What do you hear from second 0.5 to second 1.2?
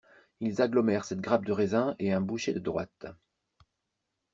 agglomèrent